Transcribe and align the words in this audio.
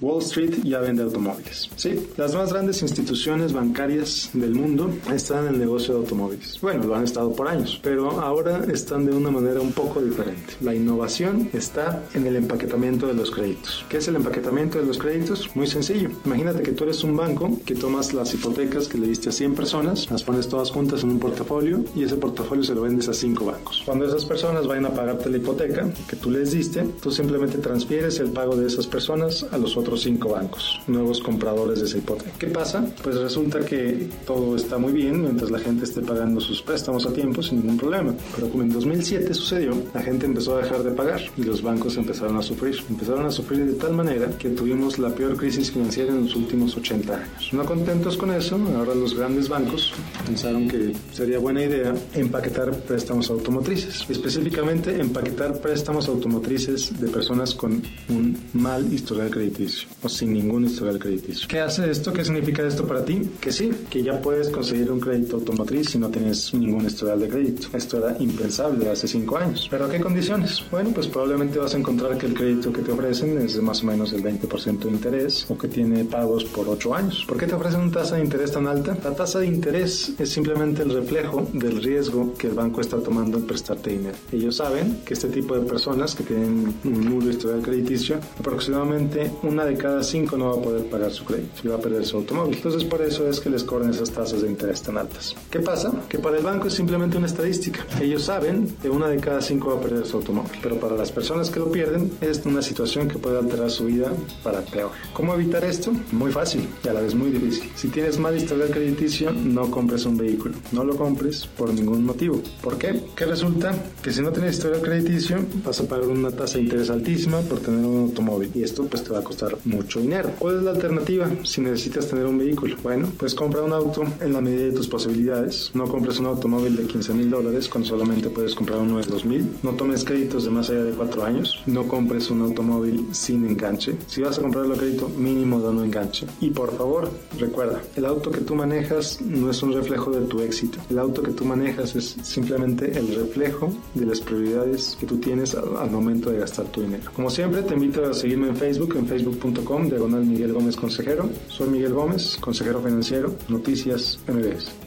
Wall 0.00 0.20
Street 0.22 0.62
ya 0.62 0.80
vende 0.80 1.02
automóviles. 1.02 1.70
Sí, 1.76 2.08
las 2.16 2.34
más 2.34 2.52
grandes 2.52 2.82
instituciones 2.82 3.52
bancarias 3.54 4.30
del 4.34 4.54
mundo 4.54 4.90
están 5.12 5.46
en 5.46 5.54
el 5.54 5.58
negocio 5.58 5.94
de 5.94 6.00
automóviles. 6.00 6.58
Bueno, 6.60 6.84
lo 6.84 6.94
han 6.94 7.04
estado 7.04 7.32
por 7.32 7.48
años, 7.48 7.80
pero 7.82 8.20
ahora 8.20 8.64
están 8.70 9.06
de 9.06 9.12
una 9.12 9.30
manera 9.30 9.60
un 9.60 9.72
poco 9.72 10.02
diferente. 10.02 10.54
La 10.60 10.74
innovación 10.74 11.48
está 11.54 12.04
en 12.12 12.26
el 12.26 12.36
empaquetamiento 12.36 13.06
de 13.06 13.14
los 13.14 13.30
créditos. 13.30 13.86
¿Qué 13.88 13.98
es 13.98 14.08
el 14.08 14.16
empaquetamiento 14.16 14.78
de 14.78 14.84
los 14.84 14.98
créditos? 14.98 15.48
Muy 15.56 15.66
sencillo. 15.66 16.10
Imagínate 16.26 16.62
que 16.62 16.72
tú 16.72 16.84
eres 16.84 17.02
un 17.02 17.16
banco 17.16 17.58
que 17.64 17.74
tomas 17.74 18.12
las 18.12 18.34
hipotecas 18.34 18.88
que 18.88 18.98
le 18.98 19.08
diste 19.08 19.30
a 19.30 19.32
100 19.32 19.54
personas, 19.54 20.10
las 20.10 20.22
pones 20.22 20.48
todas 20.48 20.70
juntas 20.70 21.04
en 21.04 21.10
un 21.10 21.18
portafolio 21.18 21.82
y 21.94 22.02
ese 22.02 22.16
portafolio 22.16 22.64
se 22.64 22.74
lo 22.74 22.82
vendes 22.82 23.08
a 23.08 23.14
5 23.14 23.46
bancos. 23.46 23.82
Cuando 23.86 24.04
esas 24.04 24.26
personas 24.26 24.66
vayan 24.66 24.86
a 24.86 24.94
pagarte 24.94 25.30
la 25.30 25.38
hipoteca 25.38 25.88
que 26.06 26.16
tú 26.16 26.30
les 26.30 26.52
diste, 26.52 26.82
tú 27.02 27.10
simplemente 27.10 27.58
transfieres 27.58 28.20
el 28.20 28.30
pago 28.30 28.56
de 28.56 28.66
esas 28.66 28.86
personas 28.86 29.46
a 29.50 29.56
los 29.56 29.76
otros 29.76 29.85
otros 29.86 30.02
cinco 30.02 30.30
bancos, 30.30 30.80
nuevos 30.88 31.20
compradores 31.20 31.78
de 31.78 31.86
esa 31.86 31.98
hipoteca. 31.98 32.32
¿Qué 32.38 32.48
pasa? 32.48 32.84
Pues 33.04 33.16
resulta 33.16 33.60
que 33.60 34.08
todo 34.26 34.56
está 34.56 34.78
muy 34.78 34.92
bien 34.92 35.22
mientras 35.22 35.48
la 35.48 35.60
gente 35.60 35.84
esté 35.84 36.00
pagando 36.00 36.40
sus 36.40 36.60
préstamos 36.60 37.06
a 37.06 37.12
tiempo 37.12 37.40
sin 37.40 37.60
ningún 37.60 37.78
problema. 37.78 38.12
Pero 38.34 38.48
como 38.50 38.64
en 38.64 38.70
2007 38.70 39.32
sucedió, 39.32 39.80
la 39.94 40.02
gente 40.02 40.26
empezó 40.26 40.56
a 40.56 40.62
dejar 40.62 40.82
de 40.82 40.90
pagar 40.90 41.20
y 41.36 41.44
los 41.44 41.62
bancos 41.62 41.96
empezaron 41.96 42.36
a 42.36 42.42
sufrir. 42.42 42.76
Empezaron 42.90 43.26
a 43.26 43.30
sufrir 43.30 43.64
de 43.64 43.74
tal 43.74 43.92
manera 43.92 44.28
que 44.36 44.50
tuvimos 44.50 44.98
la 44.98 45.14
peor 45.14 45.36
crisis 45.36 45.70
financiera 45.70 46.10
en 46.10 46.24
los 46.24 46.34
últimos 46.34 46.76
80 46.76 47.14
años. 47.14 47.52
No 47.52 47.64
contentos 47.64 48.16
con 48.16 48.32
eso, 48.32 48.58
ahora 48.76 48.92
los 48.92 49.14
grandes 49.14 49.48
bancos 49.48 49.92
pensaron 50.26 50.66
que 50.66 50.94
sería 51.12 51.38
buena 51.38 51.62
idea 51.62 51.94
empaquetar 52.14 52.72
préstamos 52.80 53.30
automotrices. 53.30 54.04
Específicamente 54.08 55.00
empaquetar 55.00 55.60
préstamos 55.60 56.08
automotrices 56.08 56.98
de 56.98 57.06
personas 57.06 57.54
con 57.54 57.80
un 58.08 58.36
mal 58.52 58.92
historial 58.92 59.30
crediticio 59.30 59.75
o 60.02 60.08
sin 60.08 60.32
ningún 60.32 60.64
historial 60.64 60.98
crediticio. 60.98 61.48
¿Qué 61.48 61.60
hace 61.60 61.90
esto? 61.90 62.12
¿Qué 62.12 62.24
significa 62.24 62.66
esto 62.66 62.86
para 62.86 63.04
ti? 63.04 63.30
Que 63.40 63.52
sí, 63.52 63.70
que 63.90 64.02
ya 64.02 64.20
puedes 64.20 64.48
conseguir 64.48 64.90
un 64.90 65.00
crédito 65.00 65.36
automotriz 65.36 65.90
si 65.90 65.98
no 65.98 66.08
tienes 66.08 66.52
ningún 66.54 66.86
historial 66.86 67.20
de 67.20 67.28
crédito. 67.28 67.68
Esto 67.72 67.98
era 67.98 68.16
impensable 68.18 68.88
hace 68.90 69.08
cinco 69.08 69.36
años. 69.36 69.66
¿Pero 69.70 69.86
a 69.86 69.90
qué 69.90 70.00
condiciones? 70.00 70.62
Bueno, 70.70 70.90
pues 70.94 71.06
probablemente 71.06 71.58
vas 71.58 71.74
a 71.74 71.78
encontrar 71.78 72.16
que 72.18 72.26
el 72.26 72.34
crédito 72.34 72.72
que 72.72 72.82
te 72.82 72.92
ofrecen 72.92 73.38
es 73.38 73.54
de 73.54 73.62
más 73.62 73.82
o 73.82 73.86
menos 73.86 74.12
el 74.12 74.22
20% 74.22 74.78
de 74.78 74.90
interés 74.90 75.46
o 75.48 75.58
que 75.58 75.68
tiene 75.68 76.04
pagos 76.04 76.44
por 76.44 76.68
8 76.68 76.94
años. 76.94 77.24
¿Por 77.26 77.36
qué 77.36 77.46
te 77.46 77.54
ofrecen 77.54 77.80
una 77.80 77.92
tasa 77.92 78.16
de 78.16 78.24
interés 78.24 78.52
tan 78.52 78.66
alta? 78.66 78.96
La 79.02 79.14
tasa 79.14 79.40
de 79.40 79.46
interés 79.46 80.12
es 80.18 80.28
simplemente 80.30 80.82
el 80.82 80.90
reflejo 80.90 81.46
del 81.52 81.82
riesgo 81.82 82.34
que 82.34 82.46
el 82.46 82.54
banco 82.54 82.80
está 82.80 82.98
tomando 82.98 83.36
al 83.38 83.44
prestarte 83.44 83.90
dinero. 83.90 84.16
Ellos 84.32 84.56
saben 84.56 85.00
que 85.04 85.14
este 85.14 85.28
tipo 85.28 85.58
de 85.58 85.66
personas 85.66 86.14
que 86.14 86.24
tienen 86.24 86.74
un 86.84 87.04
nulo 87.04 87.30
historial 87.30 87.62
crediticio, 87.62 88.18
aproximadamente 88.38 89.30
una 89.42 89.65
de 89.66 89.76
cada 89.76 90.02
cinco 90.02 90.36
no 90.36 90.50
va 90.50 90.60
a 90.60 90.62
poder 90.62 90.88
pagar 90.88 91.12
su 91.12 91.24
crédito 91.24 91.60
y 91.64 91.68
va 91.68 91.76
a 91.76 91.80
perder 91.80 92.04
su 92.04 92.16
automóvil. 92.16 92.56
Entonces 92.56 92.84
por 92.84 93.02
eso 93.02 93.28
es 93.28 93.40
que 93.40 93.50
les 93.50 93.64
cobran 93.64 93.90
esas 93.90 94.10
tasas 94.10 94.42
de 94.42 94.48
interés 94.48 94.82
tan 94.82 94.98
altas. 94.98 95.34
¿Qué 95.50 95.60
pasa? 95.60 95.92
Que 96.08 96.18
para 96.18 96.38
el 96.38 96.44
banco 96.44 96.68
es 96.68 96.74
simplemente 96.74 97.16
una 97.16 97.26
estadística. 97.26 97.86
Ellos 98.00 98.24
saben 98.24 98.76
que 98.80 98.88
una 98.88 99.08
de 99.08 99.18
cada 99.18 99.40
cinco 99.40 99.70
va 99.70 99.76
a 99.76 99.80
perder 99.80 100.06
su 100.06 100.16
automóvil, 100.18 100.52
pero 100.62 100.78
para 100.78 100.96
las 100.96 101.12
personas 101.12 101.50
que 101.50 101.60
lo 101.60 101.70
pierden 101.70 102.12
es 102.20 102.44
una 102.44 102.62
situación 102.62 103.08
que 103.08 103.18
puede 103.18 103.38
alterar 103.38 103.70
su 103.70 103.86
vida 103.86 104.12
para 104.42 104.60
peor. 104.62 104.90
¿Cómo 105.12 105.34
evitar 105.34 105.64
esto? 105.64 105.92
Muy 106.12 106.32
fácil 106.32 106.68
y 106.84 106.88
a 106.88 106.92
la 106.92 107.00
vez 107.00 107.14
muy 107.14 107.30
difícil. 107.30 107.70
Si 107.74 107.88
tienes 107.88 108.18
mal 108.18 108.36
historial 108.36 108.70
crediticio, 108.70 109.32
no 109.32 109.70
compres 109.70 110.06
un 110.06 110.16
vehículo. 110.16 110.54
No 110.72 110.84
lo 110.84 110.96
compres 110.96 111.46
por 111.46 111.72
ningún 111.72 112.04
motivo. 112.04 112.40
¿Por 112.62 112.78
qué? 112.78 113.02
Que 113.16 113.26
resulta 113.26 113.74
que 114.02 114.12
si 114.12 114.22
no 114.22 114.32
tienes 114.32 114.56
historial 114.56 114.82
crediticio, 114.82 115.38
vas 115.64 115.80
a 115.80 115.88
pagar 115.88 116.08
una 116.08 116.30
tasa 116.30 116.58
de 116.58 116.64
interés 116.64 116.90
altísima 116.90 117.40
por 117.40 117.60
tener 117.60 117.84
un 117.84 118.02
automóvil 118.02 118.50
y 118.54 118.62
esto 118.62 118.86
pues 118.86 119.02
te 119.02 119.10
va 119.10 119.18
a 119.18 119.24
costar 119.24 119.55
mucho 119.64 120.00
dinero. 120.00 120.30
¿Cuál 120.38 120.58
es 120.58 120.62
la 120.62 120.70
alternativa 120.72 121.30
si 121.44 121.60
necesitas 121.60 122.08
tener 122.08 122.26
un 122.26 122.38
vehículo? 122.38 122.76
Bueno, 122.82 123.08
pues 123.16 123.34
compra 123.34 123.62
un 123.62 123.72
auto 123.72 124.04
en 124.20 124.32
la 124.32 124.40
medida 124.40 124.64
de 124.64 124.72
tus 124.72 124.88
posibilidades. 124.88 125.70
No 125.74 125.86
compres 125.86 126.18
un 126.18 126.26
automóvil 126.26 126.76
de 126.76 126.84
15 126.84 127.14
mil 127.14 127.30
dólares 127.30 127.68
cuando 127.68 127.88
solamente 127.88 128.30
puedes 128.30 128.54
comprar 128.54 128.78
uno 128.80 128.98
de 128.98 129.06
2 129.06 129.24
mil. 129.24 129.48
No 129.62 129.72
tomes 129.72 130.04
créditos 130.04 130.44
de 130.44 130.50
más 130.50 130.70
allá 130.70 130.84
de 130.84 130.92
4 130.92 131.24
años. 131.24 131.62
No 131.66 131.86
compres 131.86 132.30
un 132.30 132.42
automóvil 132.42 133.08
sin 133.12 133.46
enganche. 133.46 133.96
Si 134.06 134.22
vas 134.22 134.38
a 134.38 134.42
comprarlo 134.42 134.74
a 134.74 134.78
crédito, 134.78 135.08
mínimo 135.08 135.60
da 135.60 135.70
un 135.70 135.84
enganche. 135.84 136.26
Y 136.40 136.50
por 136.50 136.76
favor, 136.76 137.10
recuerda, 137.38 137.80
el 137.96 138.04
auto 138.04 138.30
que 138.30 138.40
tú 138.40 138.54
manejas 138.54 139.20
no 139.20 139.50
es 139.50 139.62
un 139.62 139.72
reflejo 139.72 140.10
de 140.10 140.26
tu 140.26 140.40
éxito. 140.40 140.78
El 140.90 140.98
auto 140.98 141.22
que 141.22 141.32
tú 141.32 141.44
manejas 141.44 141.96
es 141.96 142.16
simplemente 142.22 142.98
el 142.98 143.14
reflejo 143.14 143.72
de 143.94 144.06
las 144.06 144.20
prioridades 144.20 144.96
que 144.98 145.06
tú 145.06 145.18
tienes 145.18 145.54
al, 145.54 145.76
al 145.76 145.90
momento 145.90 146.30
de 146.30 146.38
gastar 146.38 146.66
tu 146.66 146.82
dinero. 146.82 147.10
Como 147.14 147.30
siempre, 147.30 147.62
te 147.62 147.74
invito 147.74 148.04
a 148.04 148.14
seguirme 148.14 148.48
en 148.48 148.56
Facebook, 148.56 148.96
en 148.96 149.06
Facebook 149.06 149.38
facebook.com 149.46 149.88
diagonal 149.88 150.24
Miguel 150.24 150.52
Gómez 150.52 150.76
Consejero. 150.76 151.28
Soy 151.48 151.68
Miguel 151.68 151.94
Gómez, 151.94 152.36
consejero 152.40 152.80
financiero, 152.80 153.34
Noticias 153.48 154.18
MBS. 154.26 154.85